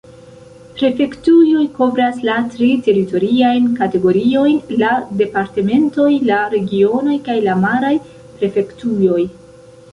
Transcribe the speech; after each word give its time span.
Prefektujoj 0.77 1.65
kovras 1.75 2.17
la 2.29 2.37
tri 2.53 2.69
teritoriajn 2.87 3.69
kategoriojn: 3.81 4.57
la 4.83 4.95
departementoj, 5.21 6.09
la 6.33 6.43
regionoj 6.57 7.23
kaj 7.31 7.39
la 7.49 7.59
maraj 7.67 7.97
prefektujoj. 8.41 9.23